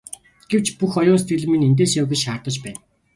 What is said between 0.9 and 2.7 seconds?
оюун сэтгэл минь эндээс яв гэж шаардаж